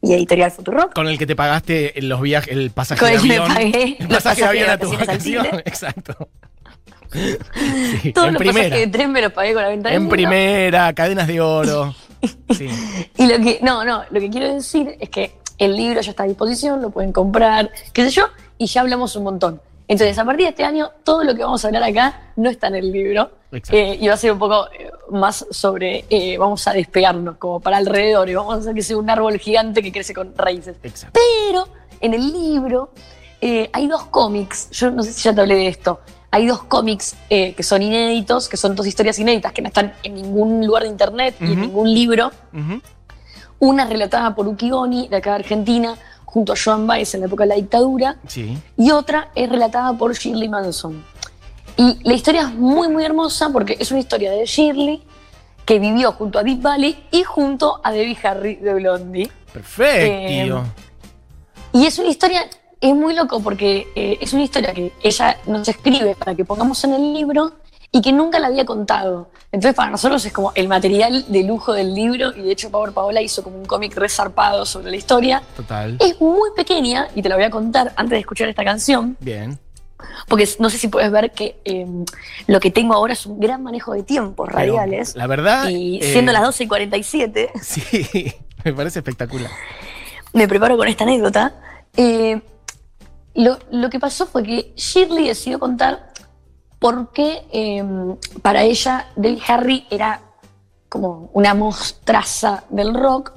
y 0.00 0.12
Editorial 0.14 0.50
Futurock. 0.50 0.94
Con 0.94 1.06
el 1.08 1.18
que 1.18 1.26
te 1.26 1.36
pagaste 1.36 1.92
los 2.02 2.20
viajes, 2.22 2.52
el 2.52 2.70
pasaje 2.70 3.00
Con 3.00 3.08
de 3.08 3.14
el 3.16 3.20
que 3.22 3.28
me 3.28 3.38
pagué 3.54 3.96
el 4.00 4.08
pasaje 4.08 4.40
de 4.42 4.46
avión 4.48 4.70
a 4.70 4.78
tu 4.78 4.90
vacación. 4.92 5.46
Exacto. 5.66 6.28
Sí, 8.02 8.12
Todos 8.12 8.28
en 8.28 8.34
los 8.34 8.40
primera. 8.42 8.68
pasajes 8.68 8.86
de 8.86 8.86
tren 8.86 9.12
me 9.12 9.22
los 9.22 9.32
pagué 9.32 9.52
con 9.52 9.62
la 9.62 9.68
venta 9.68 9.92
En 9.92 10.08
primera, 10.08 10.92
cadenas 10.92 11.26
de 11.26 11.40
oro. 11.40 11.94
Sí. 12.50 12.68
Y 13.16 13.26
lo 13.26 13.38
que, 13.42 13.60
no, 13.62 13.82
no, 13.84 14.02
lo 14.10 14.20
que 14.20 14.28
quiero 14.28 14.52
decir 14.52 14.94
es 15.00 15.08
que 15.08 15.36
el 15.56 15.74
libro 15.74 16.02
ya 16.02 16.10
está 16.10 16.24
a 16.24 16.26
disposición, 16.26 16.82
lo 16.82 16.90
pueden 16.90 17.12
comprar, 17.12 17.70
qué 17.94 18.04
sé 18.04 18.10
yo, 18.10 18.24
y 18.58 18.66
ya 18.66 18.82
hablamos 18.82 19.16
un 19.16 19.24
montón. 19.24 19.60
Entonces, 19.88 20.18
a 20.18 20.24
partir 20.26 20.44
de 20.44 20.50
este 20.50 20.64
año, 20.64 20.90
todo 21.02 21.24
lo 21.24 21.34
que 21.34 21.42
vamos 21.42 21.64
a 21.64 21.68
hablar 21.68 21.82
acá 21.82 22.32
no 22.36 22.50
está 22.50 22.66
en 22.66 22.74
el 22.76 22.92
libro. 22.92 23.30
Eh, 23.72 23.98
y 24.00 24.06
va 24.06 24.14
a 24.14 24.16
ser 24.18 24.32
un 24.32 24.38
poco 24.38 24.66
eh, 24.78 24.90
más 25.10 25.46
sobre, 25.50 26.04
eh, 26.10 26.36
vamos 26.38 26.68
a 26.68 26.72
despegarnos 26.72 27.36
como 27.38 27.58
para 27.58 27.78
alrededor 27.78 28.28
y 28.28 28.34
vamos 28.34 28.54
a 28.54 28.58
hacer 28.58 28.74
que 28.74 28.82
sea 28.82 28.98
un 28.98 29.08
árbol 29.10 29.38
gigante 29.38 29.82
que 29.82 29.90
crece 29.90 30.12
con 30.14 30.36
raíces. 30.36 30.76
Exacto. 30.82 31.18
Pero 31.48 31.68
en 32.00 32.14
el 32.14 32.32
libro 32.32 32.92
eh, 33.40 33.68
hay 33.72 33.86
dos 33.86 34.04
cómics, 34.06 34.70
yo 34.70 34.90
no 34.90 35.02
sé 35.02 35.12
si 35.12 35.22
ya 35.22 35.34
te 35.34 35.40
hablé 35.40 35.54
de 35.56 35.68
esto, 35.68 36.00
hay 36.30 36.46
dos 36.46 36.62
cómics 36.64 37.16
eh, 37.28 37.54
que 37.54 37.62
son 37.62 37.82
inéditos, 37.82 38.48
que 38.48 38.56
son 38.56 38.74
dos 38.76 38.86
historias 38.86 39.18
inéditas, 39.18 39.52
que 39.52 39.62
no 39.62 39.68
están 39.68 39.94
en 40.02 40.14
ningún 40.14 40.64
lugar 40.66 40.84
de 40.84 40.88
internet 40.88 41.34
y 41.40 41.52
en 41.52 41.60
ningún 41.62 41.92
libro. 41.92 42.30
Ujú. 42.52 42.80
Una 43.58 43.84
relatada 43.84 44.34
por 44.34 44.46
Uki 44.48 44.70
Goni, 44.70 45.08
de 45.08 45.16
acá 45.16 45.30
de 45.30 45.36
Argentina, 45.36 45.96
junto 46.24 46.52
a 46.52 46.56
Joan 46.62 46.86
Baez 46.86 47.14
en 47.14 47.20
la 47.20 47.26
época 47.26 47.42
de 47.44 47.48
la 47.48 47.54
dictadura, 47.56 48.16
Sí. 48.26 48.56
y 48.76 48.90
otra 48.92 49.30
es 49.34 49.48
relatada 49.48 49.92
por 49.98 50.14
Shirley 50.14 50.48
Manson. 50.48 51.04
Y 51.76 51.98
la 52.04 52.14
historia 52.14 52.42
es 52.42 52.54
muy, 52.54 52.88
muy 52.88 53.04
hermosa 53.04 53.50
porque 53.52 53.76
es 53.78 53.90
una 53.90 54.00
historia 54.00 54.30
de 54.30 54.44
Shirley 54.46 55.02
que 55.66 55.78
vivió 55.78 56.12
junto 56.12 56.38
a 56.38 56.42
Deep 56.42 56.62
Valley 56.62 57.04
y 57.10 57.22
junto 57.22 57.80
a 57.82 57.90
Debbie 57.92 58.18
Harry 58.22 58.56
de 58.56 58.74
Blondie. 58.74 59.30
Perfecto. 59.52 60.06
Eh, 60.06 60.62
Y 61.72 61.86
es 61.86 61.98
una 61.98 62.08
historia, 62.08 62.42
es 62.80 62.94
muy 62.94 63.14
loco 63.14 63.40
porque 63.40 63.88
eh, 63.94 64.18
es 64.20 64.32
una 64.32 64.42
historia 64.42 64.72
que 64.72 64.92
ella 65.02 65.38
nos 65.46 65.68
escribe 65.68 66.14
para 66.14 66.34
que 66.34 66.44
pongamos 66.44 66.82
en 66.84 66.94
el 66.94 67.12
libro 67.12 67.52
y 67.92 68.00
que 68.02 68.12
nunca 68.12 68.38
la 68.38 68.46
había 68.46 68.64
contado. 68.64 69.30
Entonces 69.52 69.74
para 69.74 69.90
nosotros 69.90 70.24
es 70.24 70.32
como 70.32 70.52
el 70.54 70.68
material 70.68 71.24
de 71.28 71.42
lujo 71.42 71.72
del 71.72 71.92
libro 71.94 72.30
y 72.36 72.42
de 72.42 72.52
hecho 72.52 72.70
Power 72.70 72.92
Paola 72.92 73.20
hizo 73.20 73.42
como 73.42 73.56
un 73.58 73.66
cómic 73.66 73.96
resarpado 73.96 74.64
sobre 74.64 74.90
la 74.90 74.96
historia. 74.96 75.42
Total. 75.56 75.96
Es 76.00 76.20
muy 76.20 76.50
pequeña 76.56 77.08
y 77.14 77.22
te 77.22 77.28
la 77.28 77.34
voy 77.34 77.44
a 77.44 77.50
contar 77.50 77.92
antes 77.96 78.10
de 78.10 78.18
escuchar 78.20 78.48
esta 78.48 78.64
canción, 78.64 79.16
Bien. 79.20 79.58
porque 80.28 80.48
no 80.60 80.70
sé 80.70 80.78
si 80.78 80.86
puedes 80.86 81.10
ver 81.10 81.32
que 81.32 81.60
eh, 81.64 81.84
lo 82.46 82.60
que 82.60 82.70
tengo 82.70 82.94
ahora 82.94 83.12
es 83.12 83.26
un 83.26 83.40
gran 83.40 83.62
manejo 83.64 83.92
de 83.92 84.04
tiempos 84.04 84.48
radiales. 84.48 85.16
La 85.16 85.26
verdad. 85.26 85.68
y 85.68 85.98
eh, 85.98 86.12
siendo 86.12 86.30
las 86.32 86.42
12 86.42 86.64
y 86.64 86.68
47, 86.68 87.50
Sí, 87.60 88.32
me 88.64 88.72
parece 88.72 89.00
espectacular. 89.00 89.50
me 90.32 90.46
preparo 90.46 90.76
con 90.76 90.86
esta 90.86 91.02
anécdota. 91.04 91.54
Eh, 91.96 92.40
lo, 93.34 93.58
lo 93.70 93.90
que 93.90 94.00
pasó 94.00 94.26
fue 94.26 94.42
que 94.42 94.72
Shirley 94.76 95.28
decidió 95.28 95.58
contar 95.58 96.12
porque 96.78 97.46
eh, 97.52 97.84
para 98.42 98.62
ella 98.62 99.06
Debbie 99.16 99.42
Harry 99.46 99.86
era 99.90 100.20
como 100.88 101.30
una 101.34 101.54
mostraza 101.54 102.64
del 102.70 102.94
rock. 102.94 103.32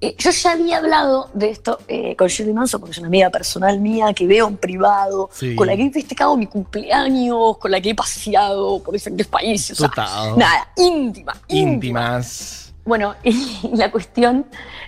Eh, 0.00 0.14
yo 0.18 0.30
ya 0.30 0.52
había 0.52 0.76
hablado 0.78 1.30
de 1.34 1.50
esto 1.50 1.78
eh, 1.88 2.14
con 2.16 2.28
Shirley 2.28 2.54
Manson, 2.54 2.80
porque 2.80 2.92
es 2.92 2.98
una 2.98 3.08
amiga 3.08 3.30
personal 3.30 3.80
mía 3.80 4.12
que 4.14 4.26
veo 4.26 4.46
en 4.46 4.56
privado, 4.56 5.28
Sí. 5.32 5.56
con 5.56 5.66
la 5.66 5.74
que 5.76 5.84
he 5.86 5.90
festejado 5.90 6.36
mi 6.36 6.46
cumpleaños, 6.46 7.58
con 7.58 7.70
la 7.70 7.80
que 7.80 7.90
he 7.90 7.94
paseado 7.94 8.82
por 8.82 8.92
diferentes 8.94 9.26
países. 9.26 9.72
o 9.80 9.82
sea, 9.82 9.88
Total. 9.88 10.38
nada, 10.38 10.68
íntima, 10.76 11.32
íntima. 11.48 11.72
Íntimas. 11.72 12.72
Bueno, 12.84 13.14
y 13.24 13.58
la 13.74 13.90
cuestión 13.90 14.46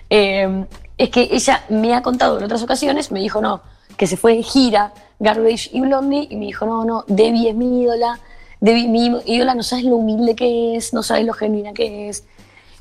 eh, 0.09 0.65
es 0.97 1.09
que 1.09 1.27
ella 1.31 1.63
me 1.69 1.93
ha 1.95 2.01
contado 2.01 2.37
en 2.37 2.43
otras 2.45 2.61
ocasiones, 2.63 3.11
me 3.11 3.19
dijo 3.19 3.41
no, 3.41 3.61
que 3.99 4.07
se 4.07 4.17
fue 4.17 4.35
de 4.37 4.43
gira 4.43 4.93
Garbage 5.19 5.69
y 5.73 5.81
Blondie, 5.81 6.27
y 6.31 6.37
me 6.37 6.45
dijo 6.45 6.65
no, 6.65 6.85
no, 6.85 7.03
Debbie 7.07 7.49
es 7.49 7.55
mi 7.55 7.83
ídola, 7.83 8.17
Debbie 8.61 8.87
mi 8.87 9.11
ídola, 9.25 9.53
no 9.53 9.61
sabes 9.63 9.83
lo 9.85 9.97
humilde 9.97 10.35
que 10.35 10.77
es, 10.77 10.93
no 10.93 11.03
sabes 11.03 11.25
lo 11.25 11.33
genuina 11.33 11.73
que 11.73 12.07
es. 12.09 12.23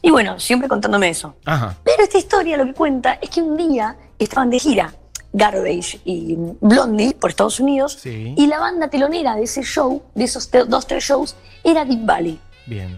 Y 0.01 0.11
bueno, 0.13 0.39
siempre 0.39 0.69
contándome 0.69 1.09
eso. 1.09 1.35
Ajá. 1.45 1.77
Pero 1.85 2.05
esta 2.05 2.19
historia 2.19 2.57
lo 2.57 2.65
que 2.67 2.73
cuenta 2.75 3.19
es 3.21 3.31
que 3.31 3.43
un 3.43 3.57
día 3.57 3.97
estaban 4.19 4.49
de 4.49 4.61
gira 4.61 4.95
Garbage 5.33 6.01
y 6.05 6.37
Blondie 6.61 7.15
por 7.15 7.31
Estados 7.31 7.59
Unidos, 7.59 7.99
Sí. 8.01 8.35
y 8.37 8.47
la 8.47 8.61
banda 8.61 8.89
telonera 8.89 9.35
de 9.35 9.43
ese 9.43 9.63
show, 9.65 10.03
de 10.15 10.25
esos 10.25 10.49
te- 10.51 10.65
dos, 10.67 10.87
tres 10.87 11.03
shows, 11.05 11.35
era 11.65 11.85
Deep 11.85 12.07
Valley. 12.07 12.39
Bien. 12.67 12.97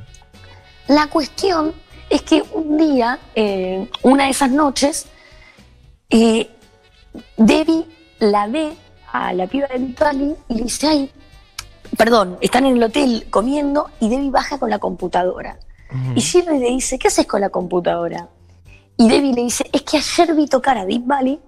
La 0.89 1.07
cuestión 1.07 1.73
es 2.11 2.21
que 2.23 2.43
un 2.53 2.77
día, 2.77 3.19
eh, 3.35 3.89
una 4.03 4.25
de 4.25 4.31
esas 4.31 4.51
noches, 4.51 5.07
eh, 6.11 6.51
Debbie 7.39 7.87
la 8.21 8.47
ve 8.47 8.77
a 9.13 9.33
la 9.33 9.47
piba 9.47 9.67
de 9.67 9.95
Valley 9.99 10.37
y 10.49 10.55
le 10.55 10.63
dice, 10.63 10.87
ay, 10.87 11.11
perdón, 11.97 12.39
están 12.41 12.67
en 12.67 12.77
el 12.77 12.83
hotel 12.83 13.27
comiendo 13.31 13.91
y 13.99 14.09
Debbie 14.09 14.31
baja 14.31 14.59
con 14.59 14.71
la 14.71 14.79
computadora. 14.79 15.59
Y 16.15 16.21
Shirley 16.21 16.61
le 16.61 16.71
dice, 16.71 16.99
¿qué 17.01 17.09
haces 17.09 17.27
con 17.27 17.41
la 17.41 17.49
computadora? 17.49 18.29
Y 18.97 19.09
Debbie 19.09 19.35
le 19.35 19.43
dice, 19.43 19.69
es 19.73 19.83
que 19.83 19.97
ayer 19.97 20.37
vi 20.37 20.47
tocar 20.47 20.79
a 20.79 20.85
Deep 20.85 21.05
Valley 21.05 21.41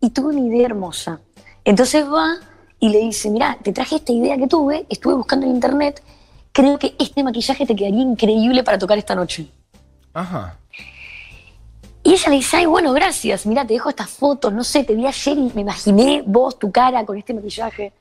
y 0.00 0.10
tuve 0.10 0.36
una 0.36 0.46
idea 0.46 0.66
hermosa. 0.66 1.20
Entonces 1.64 2.06
va 2.06 2.36
y 2.78 2.90
le 2.90 3.00
dice, 3.00 3.30
mira, 3.30 3.58
te 3.62 3.72
traje 3.72 3.96
esta 3.96 4.12
idea 4.12 4.36
que 4.36 4.46
tuve, 4.46 4.86
estuve 4.88 5.14
buscando 5.14 5.46
en 5.46 5.54
internet, 5.54 6.02
creo 6.52 6.78
que 6.78 6.94
este 6.98 7.24
maquillaje 7.24 7.66
te 7.66 7.74
quedaría 7.74 8.02
increíble 8.02 8.62
para 8.62 8.78
tocar 8.78 8.96
esta 8.96 9.14
noche. 9.14 9.50
Ajá. 10.14 10.56
Y 12.02 12.12
ella 12.14 12.30
le 12.30 12.36
dice, 12.36 12.56
ay, 12.58 12.66
bueno, 12.66 12.92
gracias, 12.92 13.44
mira, 13.46 13.66
te 13.66 13.74
dejo 13.74 13.90
estas 13.90 14.08
fotos, 14.10 14.52
no 14.52 14.64
sé, 14.64 14.84
te 14.84 14.94
vi 14.94 15.06
ayer 15.06 15.36
y 15.36 15.50
me 15.54 15.60
imaginé 15.60 16.22
vos, 16.26 16.58
tu 16.58 16.72
cara 16.72 17.04
con 17.04 17.16
este 17.18 17.34
maquillaje. 17.34 17.92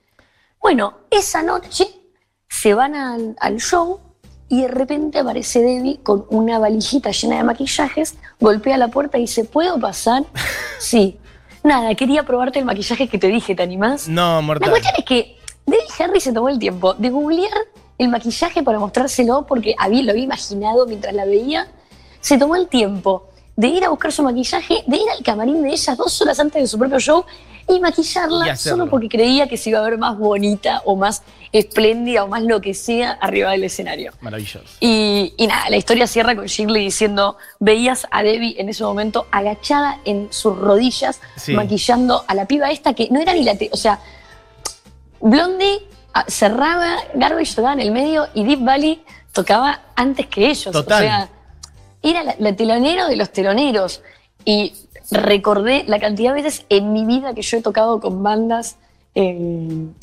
Bueno, 0.62 0.94
esa 1.12 1.44
noche 1.44 1.88
se 2.48 2.74
van 2.74 2.96
al, 2.96 3.36
al 3.40 3.58
show 3.58 4.00
y 4.48 4.62
de 4.62 4.68
repente 4.70 5.20
aparece 5.20 5.62
Debbie 5.62 6.00
con 6.02 6.26
una 6.30 6.60
valijita 6.60 7.12
llena 7.12 7.38
de 7.38 7.44
maquillajes, 7.44 8.16
golpea 8.40 8.78
la 8.78 8.88
puerta 8.88 9.18
y 9.18 9.22
dice, 9.22 9.44
¿puedo 9.46 9.80
pasar? 9.80 10.24
Sí. 10.80 11.20
Nada, 11.62 11.94
quería 11.94 12.24
probarte 12.26 12.58
el 12.60 12.64
maquillaje 12.66 13.10
que 13.10 13.18
te 13.20 13.28
dije, 13.28 13.54
¿te 13.54 13.62
animás? 13.64 14.08
No, 14.08 14.36
La 14.36 14.42
mortal. 14.42 14.70
cuestión 14.70 14.94
es 14.98 15.04
que 15.04 15.38
Debbie 15.66 15.86
Harry 16.00 16.22
se 16.22 16.32
tomó 16.32 16.48
el 16.48 16.58
tiempo 16.58 16.94
de 16.94 17.10
googlear 17.10 17.52
el 17.98 18.08
maquillaje 18.08 18.64
para 18.64 18.80
mostrárselo 18.80 19.46
porque 19.46 19.76
había, 19.78 20.04
lo 20.04 20.12
había 20.12 20.24
imaginado 20.24 20.88
mientras 20.88 21.14
la 21.14 21.26
veía. 21.26 21.68
Se 22.22 22.38
tomó 22.38 22.56
el 22.56 22.70
tiempo 22.70 23.28
de 23.60 23.68
ir 23.68 23.84
a 23.84 23.90
buscar 23.90 24.12
su 24.14 24.24
maquillaje, 24.24 24.84
de 24.88 24.96
ir 24.96 25.10
al 25.18 25.22
camarín 25.22 25.62
de 25.62 25.70
ella 25.72 25.96
dos 25.96 26.22
horas 26.22 26.40
antes 26.40 26.62
de 26.62 26.68
su 26.68 26.78
propio 26.80 26.98
show 27.00 27.26
y 27.68 27.80
maquillarla 27.82 28.54
Y 28.54 28.58
solo 28.58 28.90
porque 28.90 29.10
creía 29.10 29.48
que 29.50 29.58
se 29.58 29.70
iba 29.70 29.80
a 29.80 29.82
ver 29.84 29.98
más 29.98 30.18
bonita 30.18 30.82
o 30.86 30.96
más 30.96 31.24
espléndida 31.52 32.24
o 32.24 32.28
más 32.30 32.42
lo 32.44 32.62
que 32.62 32.74
sea 32.74 33.12
arriba 33.22 33.52
del 33.52 33.66
escenario. 33.66 34.14
Maravilloso. 34.22 34.66
Y, 34.80 35.34
y 35.36 35.46
nada, 35.48 35.70
la 35.70 35.76
historia 35.78 36.08
cierra 36.08 36.36
con 36.38 36.46
Shirley 36.46 36.86
diciendo, 36.86 37.38
veías 37.60 38.08
a 38.12 38.24
Debbie 38.24 38.56
en 38.60 38.70
ese 38.70 38.84
momento 38.86 39.28
agachada 39.30 40.00
en 40.06 40.30
sus 40.32 40.58
rodillas, 40.58 41.20
Sí. 41.36 41.54
maquillando 41.54 42.24
a 42.28 42.34
la 42.36 42.46
piba 42.48 42.72
esta 42.72 42.94
que 42.94 43.10
no 43.12 43.20
era 43.20 43.34
ni 43.34 43.44
la... 43.44 43.56
te- 43.56 43.70
o 43.74 43.78
sea, 43.78 44.00
Blondie 45.22 45.86
ah, 46.14 46.26
cerraba, 46.28 46.96
Garbage 47.14 47.56
tocaba 47.56 47.74
en 47.74 47.82
el 47.82 47.92
medio 47.92 48.28
y 48.34 48.46
Deep 48.46 48.64
Valley 48.64 49.04
tocaba 49.34 49.82
antes 49.96 50.28
que 50.28 50.48
ellos. 50.50 50.72
Total. 50.72 50.98
O 51.04 51.06
sea, 51.08 51.30
era 52.04 52.24
la, 52.24 52.36
la 52.40 52.56
telonero 52.56 53.08
de 53.08 53.16
los 53.16 53.32
teloneros. 53.32 54.02
Y 54.46 54.74
recordé 55.12 55.84
la 55.88 56.00
cantidad 56.00 56.34
de 56.34 56.42
veces 56.44 56.66
en 56.70 56.94
mi 56.94 57.06
vida 57.06 57.34
que 57.34 57.42
yo 57.42 57.58
he 57.58 57.62
tocado 57.62 58.00
con 58.00 58.24
bandas 58.24 58.78
en, 59.16 59.96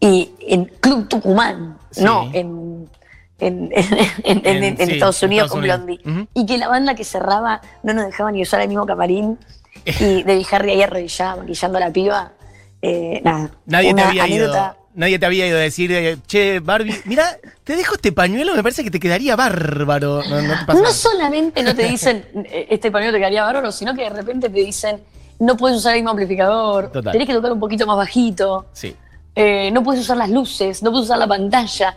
y 0.00 0.30
en 0.40 0.64
Club 0.80 1.08
Tucumán, 1.08 1.78
Sí. 1.90 2.02
no 2.04 2.28
en, 2.32 2.88
sí, 3.38 4.92
Estados 4.94 5.22
Unidos 5.22 5.46
Estados 5.46 5.50
con. 5.50 5.60
Blondie. 5.62 6.00
Y 6.34 6.46
que 6.46 6.56
la 6.56 6.68
banda 6.68 6.94
que 6.94 7.04
cerraba 7.04 7.60
no 7.82 7.92
nos 7.92 8.06
dejaba 8.06 8.30
ni 8.32 8.42
usar 8.42 8.60
el 8.60 8.68
mismo 8.68 8.86
camarín. 8.86 9.38
y 9.84 10.22
Debbie 10.22 10.46
Harry 10.52 10.70
ahí 10.70 10.82
arrodillada, 10.82 11.36
maquillando 11.36 11.78
a 11.78 11.80
la 11.80 11.90
piba. 11.92 12.32
Eh, 12.80 13.20
nada. 13.24 13.50
Nadie 13.66 13.88
te 13.88 13.94
una 13.94 14.08
había 14.08 14.24
anécdota. 14.24 14.76
ido. 14.78 14.83
Nadie 14.94 15.18
te 15.18 15.26
había 15.26 15.46
ido 15.46 15.56
a 15.56 15.60
decir, 15.60 15.90
eh, 15.92 16.18
che, 16.26 16.60
Barbie, 16.60 16.94
mira, 17.04 17.36
te 17.64 17.74
dejo 17.76 17.94
este 17.96 18.12
pañuelo, 18.12 18.54
me 18.54 18.62
parece 18.62 18.84
que 18.84 18.90
te 18.92 19.00
quedaría 19.00 19.34
bárbaro. 19.34 20.22
No, 20.28 20.40
no 20.42 20.52
te 20.60 20.64
pasa 20.66 20.72
No 20.74 20.82
nada. 20.82 20.92
solamente 20.94 21.62
no 21.64 21.74
te 21.74 21.84
dicen 21.88 22.24
eh, 22.48 22.68
este 22.70 22.90
pañuelo 22.92 23.12
te 23.12 23.18
quedaría 23.18 23.42
bárbaro, 23.42 23.72
sino 23.72 23.94
que 23.94 24.02
de 24.02 24.10
repente 24.10 24.48
te 24.48 24.60
dicen 24.60 25.00
no 25.40 25.56
puedes 25.56 25.78
usar 25.78 25.94
el 25.94 25.98
mismo 25.98 26.10
amplificador, 26.10 26.92
Total. 26.92 27.10
tenés 27.12 27.26
que 27.26 27.34
tocar 27.34 27.52
un 27.52 27.58
poquito 27.58 27.86
más 27.88 27.96
bajito, 27.96 28.66
Sí. 28.72 28.94
eh, 29.34 29.70
no 29.72 29.82
puedes 29.82 30.00
usar 30.02 30.16
las 30.16 30.30
luces, 30.30 30.80
no 30.82 30.90
puedes 30.92 31.06
usar 31.06 31.18
la 31.18 31.26
pantalla. 31.26 31.96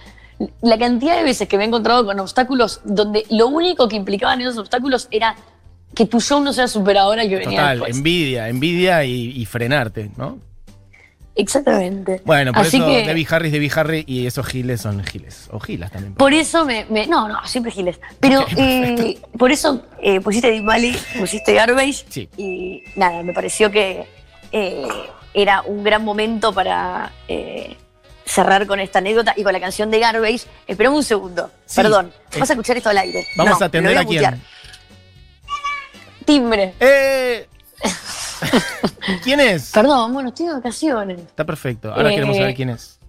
La 0.62 0.77
cantidad 0.77 1.16
de 1.18 1.24
veces 1.24 1.48
que 1.48 1.56
me 1.58 1.63
he 1.63 1.68
encontrado 1.68 2.04
con 2.06 2.20
obstáculos 2.20 2.82
donde 2.84 3.25
lo 3.30 3.48
único 3.48 3.88
que 3.88 3.96
implicaban 3.96 4.42
esos 4.42 4.58
obstáculos 4.58 5.08
era 5.12 5.36
que 5.94 6.06
tu 6.06 6.20
show 6.20 6.39
no 6.42 6.51
sea 6.51 6.68
superadora 6.68 7.27
que 7.27 7.36
venía 7.36 7.60
Total, 7.62 7.77
después. 7.77 7.98
envidia, 7.98 8.50
envidia 8.50 9.04
y, 9.04 9.32
y 9.39 9.46
frenarte, 9.46 10.10
¿no? 10.18 10.39
Exactamente. 11.38 12.22
Bueno, 12.25 12.51
por 12.51 12.63
Así 12.65 12.77
eso 12.77 12.88
que, 12.88 13.06
Debbie 13.06 13.27
Harry 13.29 13.48
es 13.48 13.53
Debbie 13.53 13.72
Harry 13.75 14.03
y 14.08 14.25
esos 14.25 14.46
giles 14.48 14.82
son 14.82 15.03
giles. 15.03 15.48
O 15.51 15.60
gilas 15.60 15.91
también. 15.91 16.15
Por 16.15 16.34
eso 16.34 16.65
me, 16.65 16.86
me- 16.89 17.06
No, 17.08 17.27
no, 17.27 17.46
siempre 17.46 17.72
giles. 17.72 18.00
Pero 18.20 18.46
eh, 18.58 19.20
por 19.38 19.51
eso 19.51 19.84
eh, 20.01 20.20
pusiste 20.20 20.50
Deep 20.51 20.65
Valley, 20.65 20.98
pusiste 21.20 21.53
Garbage. 21.53 22.06
Sí. 22.10 22.27
Y 22.38 22.84
nada, 22.96 23.22
me 23.24 23.34
pareció 23.34 23.70
que 23.72 24.08
eh, 24.51 24.88
era 25.34 25.62
un 25.62 25.84
gran 25.84 26.03
momento 26.03 26.51
para 26.53 27.12
cerrar 28.25 28.65
con 28.67 28.79
esta 28.79 29.00
anécdota 29.00 29.34
y 29.38 29.44
con 29.44 29.53
la 29.53 29.60
canción 29.60 29.89
de 29.91 30.00
Garbage. 30.00 30.41
Esperame 30.65 30.96
un 30.98 31.03
segundo. 31.03 31.51
Sí. 31.65 31.75
Perdón. 31.82 32.12
¿Vas 32.39 32.50
a 32.50 32.53
escuchar 32.53 32.77
esto 32.77 32.89
al 32.89 32.98
aire? 32.98 33.25
Vamos 33.38 33.60
No, 33.60 33.63
a 33.63 33.67
atender 33.67 33.98
a 33.98 34.03
quién. 34.06 34.41
Timbre. 36.25 36.74
¡Eh! 36.79 37.48
¿Quién 39.24 39.39
es? 39.39 39.72
Perdón, 39.72 40.13
bueno, 40.13 40.29
estoy 40.29 40.48
de 40.48 40.53
vacaciones. 40.53 41.20
Está 41.20 41.46
perfecto. 41.46 41.94
Ahora 41.94 42.12
Eh, 42.12 42.15
queremos 42.15 42.38
saber 42.38 42.56
quién 42.56 42.70
es. 42.70 43.00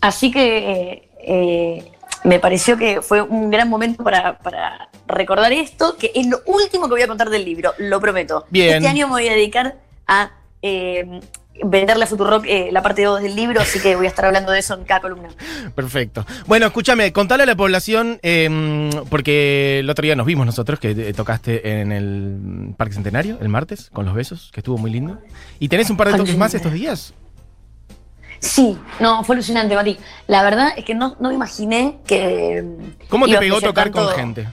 Así 0.00 0.30
que 0.30 0.58
eh, 0.58 1.10
eh, 1.18 1.92
me 2.24 2.38
pareció 2.38 2.76
que 2.76 3.02
fue 3.02 3.22
un 3.22 3.50
gran 3.50 3.68
momento 3.68 4.02
para, 4.02 4.38
para 4.38 4.88
recordar 5.06 5.52
esto, 5.52 5.96
que 5.96 6.12
es 6.14 6.26
lo 6.26 6.40
último 6.46 6.86
que 6.86 6.92
voy 6.94 7.02
a 7.02 7.08
contar 7.08 7.30
del 7.30 7.44
libro, 7.44 7.72
lo 7.78 8.00
prometo. 8.00 8.46
Bien. 8.50 8.76
Este 8.76 8.88
año 8.88 9.06
me 9.08 9.14
voy 9.14 9.28
a 9.28 9.32
dedicar 9.32 9.76
a 10.06 10.30
eh, 10.62 11.20
venderle 11.64 12.04
a 12.04 12.06
Futurock 12.06 12.44
eh, 12.46 12.70
la 12.72 12.82
parte 12.82 13.04
2 13.04 13.22
del 13.22 13.34
libro, 13.34 13.60
así 13.60 13.80
que 13.80 13.96
voy 13.96 14.06
a 14.06 14.08
estar 14.08 14.24
hablando 14.24 14.52
de 14.52 14.58
eso 14.58 14.74
en 14.74 14.84
cada 14.84 15.00
columna. 15.00 15.28
Perfecto. 15.74 16.26
Bueno, 16.46 16.66
escúchame, 16.66 17.12
contale 17.12 17.42
a 17.42 17.46
la 17.46 17.56
población, 17.56 18.18
eh, 18.22 18.90
porque 19.08 19.80
el 19.80 19.90
otro 19.90 20.02
día 20.02 20.16
nos 20.16 20.26
vimos 20.26 20.46
nosotros, 20.46 20.78
que 20.78 20.90
eh, 20.90 21.12
tocaste 21.12 21.80
en 21.80 21.92
el 21.92 22.74
Parque 22.76 22.94
Centenario, 22.94 23.38
el 23.40 23.48
martes, 23.48 23.90
con 23.92 24.06
los 24.06 24.14
besos, 24.14 24.50
que 24.52 24.60
estuvo 24.60 24.78
muy 24.78 24.90
lindo. 24.90 25.18
¿Y 25.58 25.68
tenés 25.68 25.90
un 25.90 25.96
par 25.96 26.10
de 26.10 26.18
toques 26.18 26.36
más 26.36 26.54
estos 26.54 26.72
días? 26.72 27.14
Sí, 28.40 28.78
no, 29.00 29.22
fue 29.22 29.36
alucinante, 29.36 29.74
Mati. 29.74 29.98
La 30.26 30.42
verdad 30.42 30.72
es 30.76 30.84
que 30.84 30.94
no, 30.94 31.16
no 31.20 31.28
me 31.28 31.34
imaginé 31.34 31.98
que. 32.06 32.64
¿Cómo 33.08 33.26
te 33.28 33.36
pegó 33.36 33.60
tocar 33.60 33.90
con 33.90 34.08
gente? 34.08 34.48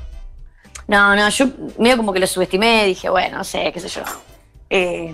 No, 0.88 1.16
no, 1.16 1.30
yo 1.30 1.48
medio 1.78 1.98
como 1.98 2.14
que 2.14 2.20
lo 2.20 2.28
subestimé, 2.28 2.86
dije, 2.86 3.10
bueno, 3.10 3.40
no 3.40 3.44
sé, 3.44 3.72
qué 3.74 3.80
sé 3.80 3.90
yo. 3.90 4.02
Eh, 4.70 5.14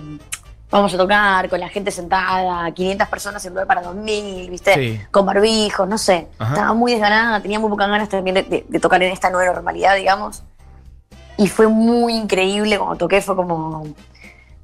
vamos 0.78 0.92
a 0.94 0.96
tocar 0.98 1.48
con 1.48 1.60
la 1.60 1.68
gente 1.68 1.90
sentada, 1.90 2.70
500 2.72 3.08
personas 3.08 3.44
en 3.44 3.52
lugar 3.52 3.66
para 3.66 3.82
2000, 3.82 4.50
¿viste? 4.50 4.74
Sí. 4.74 5.00
Con 5.10 5.24
barbijos, 5.24 5.88
no 5.88 5.98
sé. 5.98 6.28
Ajá. 6.38 6.52
Estaba 6.54 6.74
muy 6.74 6.92
desganada, 6.92 7.40
tenía 7.40 7.58
muy 7.60 7.70
pocas 7.70 7.88
ganas 7.88 8.08
también 8.08 8.34
de, 8.34 8.42
de- 8.42 8.66
de 8.68 8.80
tocar 8.80 9.02
en 9.02 9.12
esta 9.12 9.30
nueva 9.30 9.52
normalidad, 9.52 9.94
digamos. 9.96 10.42
Y 11.36 11.48
fue 11.48 11.68
muy 11.68 12.14
increíble 12.14 12.76
cuando 12.78 12.96
toqué, 12.96 13.20
fue 13.22 13.34
como, 13.36 13.86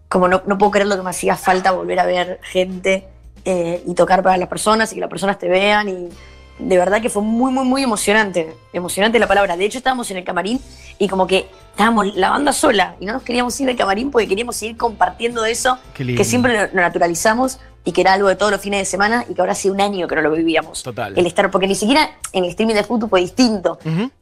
como 0.09 0.29
no, 0.29 0.43
no 0.47 0.59
puedo 0.59 0.73
creer 0.73 0.87
lo 0.89 0.97
que 0.97 1.03
me 1.03 1.11
hacía 1.11 1.37
falta 1.37 1.71
volver 1.73 1.99
a 2.01 2.07
ver 2.07 2.41
gente 2.43 3.07
eh, 3.45 3.83
y 3.87 3.95
tocar 3.95 4.23
para 4.23 4.37
las 4.37 4.49
personas 4.49 4.91
y 4.93 4.97
que 4.97 5.01
las 5.01 5.11
personas 5.11 5.39
te 5.39 5.49
vean 5.49 5.89
y 5.89 6.09
de 6.63 6.79
verdad 6.79 7.01
que 7.03 7.11
fue 7.11 7.23
muy, 7.23 7.53
muy, 7.53 7.65
muy 7.65 7.83
emocionante. 7.83 8.55
Emocionante 8.73 9.19
la 9.19 9.27
palabra. 9.27 9.57
De 9.57 9.65
hecho, 9.65 9.79
estábamos 9.79 10.11
en 10.11 10.17
el 10.19 10.25
camarín 10.25 10.61
y 10.99 11.09
como 11.09 11.27
que 11.27 11.49
estábamos 11.71 12.15
la 12.17 12.31
banda 12.31 12.53
sola 12.53 12.97
y 13.01 13.07
no 13.07 13.13
nos 13.15 13.23
queríamos 13.23 13.59
ir 13.61 13.67
del 13.67 13.77
camarín 13.77 14.11
porque 14.11 14.29
queríamos 14.29 14.57
seguir 14.57 14.77
compartiendo 14.77 15.45
eso 15.45 15.79
que 16.17 16.25
siempre 16.25 16.53
lo, 16.55 16.67
lo 16.75 16.81
naturalizamos 16.83 17.59
y 17.85 17.93
que 17.93 18.03
era 18.03 18.13
algo 18.13 18.29
de 18.29 18.37
todos 18.37 18.53
los 18.53 18.61
fines 18.61 18.81
de 18.81 18.85
semana 18.85 19.25
y 19.29 19.33
que 19.35 19.41
ahora 19.41 19.53
hace 19.53 19.71
un 19.71 19.81
año 19.81 20.07
que 20.07 20.15
no 20.15 20.21
lo 20.21 20.31
vivíamos. 20.33 20.83
Total. 20.83 21.17
El 21.19 21.27
estar, 21.27 21.51
porque 21.51 21.67
ni 21.67 21.75
siquiera 21.75 22.11
en 22.33 22.45
el 22.45 22.51
streaming 22.51 22.75
de 22.75 22.85
fútbol 22.85 23.09
fue 23.09 23.21
distinto. 23.23 23.79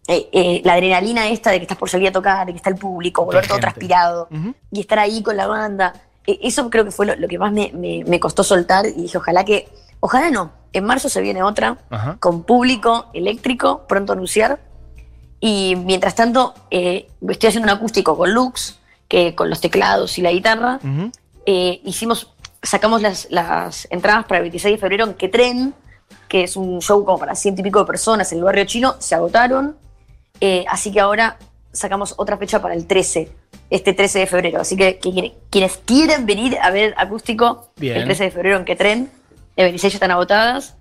Eh, 0.07 0.28
eh, 0.33 0.62
la 0.64 0.75
adrenalina 0.75 1.28
esta 1.28 1.50
de 1.50 1.59
que 1.59 1.64
estás 1.64 1.76
por 1.76 1.90
salir 1.90 2.09
a 2.09 2.12
tocar, 2.12 2.47
de 2.47 2.52
que 2.52 2.59
está 2.59 2.71
el 2.71 2.76
público, 2.76 3.25
volver 3.25 3.47
todo 3.49 3.59
transpirado 3.62 4.28
y 4.71 4.80
estar 4.80 5.00
ahí 5.00 5.23
con 5.23 5.37
la 5.37 5.49
banda. 5.49 5.92
Eh, 6.25 6.38
eso 6.42 6.71
creo 6.71 6.85
que 6.85 6.92
fue 6.92 7.07
lo, 7.07 7.16
lo 7.16 7.26
que 7.26 7.37
más 7.38 7.50
me, 7.52 7.73
me- 7.75 8.04
me 8.07 8.21
costó 8.21 8.45
soltar 8.45 8.87
y 8.87 8.92
dije, 8.92 9.18
ojalá 9.18 9.45
que, 9.45 9.68
ojalá 10.00 10.31
no. 10.31 10.52
En 10.73 10.85
marzo 10.85 11.09
se 11.09 11.21
viene 11.21 11.43
otra 11.43 11.78
Ajá. 11.90 12.17
con 12.21 12.43
público 12.45 13.07
eléctrico, 13.14 13.87
pronto 13.88 14.12
a 14.12 14.14
anunciar. 14.14 14.61
Y 15.40 15.76
mientras 15.76 16.14
tanto, 16.14 16.55
eh, 16.71 17.09
estoy 17.28 17.49
haciendo 17.49 17.71
un 17.73 17.76
acústico 17.76 18.17
con 18.17 18.33
Lux, 18.35 18.78
que 19.09 19.35
con 19.35 19.49
los 19.49 19.61
teclados 19.61 20.19
y 20.19 20.23
la 20.23 20.31
guitarra. 20.33 20.81
Eh, 21.47 21.81
hicimos, 21.85 22.35
sacamos 22.62 23.00
las, 23.00 23.28
las 23.31 23.87
entradas 23.90 24.26
para 24.26 24.38
el 24.38 24.43
26 24.45 24.75
de 24.75 24.78
febrero 24.78 25.05
en 25.07 25.14
Que 25.14 25.28
Tren, 25.28 25.75
que 26.28 26.45
es 26.45 26.57
un 26.57 26.81
show 26.83 27.05
como 27.05 27.19
para 27.19 27.35
ciento 27.35 27.61
y 27.62 27.64
pico 27.64 27.78
de 27.81 27.87
personas 27.87 28.31
en 28.33 28.38
el 28.38 28.45
barrio 28.45 28.64
chino, 28.67 28.97
se 28.99 29.14
agotaron. 29.14 29.76
Eh, 30.40 30.64
así 30.69 30.93
que 30.93 31.00
ahora 31.00 31.38
sacamos 31.73 32.14
otra 32.19 32.37
fecha 32.37 32.61
para 32.61 32.75
el 32.75 32.87
13, 32.87 33.31
este 33.71 33.93
13 33.95 34.19
de 34.21 34.26
febrero. 34.26 34.61
Así 34.61 34.76
que, 34.76 34.99
quienes 35.50 35.76
quieren 35.78 36.26
venir 36.26 36.59
a 36.61 36.71
ver 36.71 36.95
acústico 36.99 37.71
Bien. 37.76 37.97
el 37.97 38.05
13 38.05 38.25
de 38.25 38.31
febrero 38.31 38.57
en 38.59 38.64
Que 38.64 38.76
Tren, 38.76 39.11
el 39.59 39.65
26 39.65 39.93
ya 39.93 39.97
están 39.97 40.12
agotadas. 40.12 40.77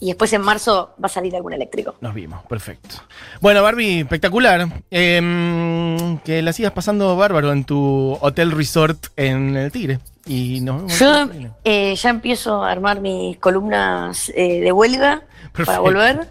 Y 0.00 0.06
después 0.06 0.32
en 0.32 0.42
marzo 0.42 0.94
va 1.02 1.06
a 1.06 1.08
salir 1.08 1.34
algún 1.34 1.54
eléctrico. 1.54 1.96
Nos 2.00 2.14
vimos, 2.14 2.44
perfecto. 2.46 2.96
Bueno, 3.40 3.64
Barbie, 3.64 4.00
espectacular. 4.00 4.68
Em, 4.90 6.18
que 6.18 6.40
la 6.40 6.52
sigas 6.52 6.70
pasando 6.70 7.16
bárbaro 7.16 7.50
en 7.50 7.64
tu 7.64 8.16
hotel 8.20 8.52
resort 8.52 9.06
en 9.16 9.56
el 9.56 9.72
Tigre. 9.72 9.98
Y 10.28 10.60
nos 10.60 10.76
vemos. 10.76 10.98
Yo 10.98 11.28
eh, 11.64 11.94
ya 11.96 12.10
empiezo 12.10 12.62
a 12.62 12.70
armar 12.70 13.00
mis 13.00 13.38
columnas 13.38 14.30
eh, 14.36 14.60
de 14.60 14.70
huelga 14.72 15.22
para 15.64 15.80
volver. 15.80 16.28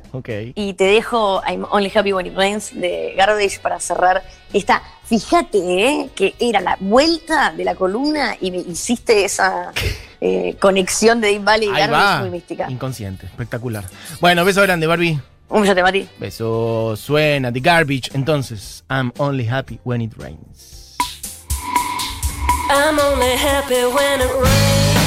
Y 0.56 0.74
te 0.74 0.84
dejo 0.86 1.42
I'm 1.48 1.66
Only 1.70 1.92
Happy 1.94 2.14
When 2.14 2.28
It 2.28 2.36
Rains 2.36 2.72
de 2.80 3.14
Garbage 3.18 3.60
para 3.60 3.80
cerrar 3.80 4.24
esta. 4.54 4.82
Fíjate, 5.04 5.58
¿eh? 5.58 6.10
que 6.16 6.36
era 6.40 6.60
la 6.62 6.78
vuelta 6.80 7.52
de 7.52 7.64
la 7.64 7.76
columna 7.76 8.36
y 8.40 8.52
me 8.52 8.58
hiciste 8.58 9.24
esa 9.26 9.72
eh, 10.20 10.56
conexión 10.60 11.22
de 11.22 11.30
Deep 11.30 11.44
Valley 11.44 11.70
y 11.70 11.72
Ahí 11.72 11.80
Garbage 11.80 12.04
va. 12.04 12.20
muy 12.20 12.30
mística. 12.30 12.70
Inconsciente, 12.70 13.26
espectacular. 13.26 13.86
Bueno, 14.20 14.44
beso 14.46 14.62
grande, 14.62 14.86
Barbie. 14.86 15.20
Un 15.50 15.62
besote, 15.62 15.82
Mati. 15.82 16.10
Beso 16.20 16.96
suena, 16.98 17.54
The 17.54 17.62
Garbage. 17.62 18.12
Entonces, 18.14 18.84
I'm 18.90 19.14
only 19.18 19.48
happy 19.48 19.80
when 19.86 20.02
it 20.02 20.14
rains. 20.18 20.87
I'm 22.70 23.00
only 23.00 23.36
happy 23.38 23.86
when 23.86 24.22
it 24.22 24.34
rains. 24.36 25.07